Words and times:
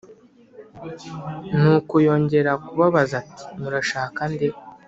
Nuko 1.55 1.93
yongera 2.05 2.51
kubabaza 2.63 3.13
ati 3.21 3.43
murashaka 3.59 4.21
nde 4.31 4.47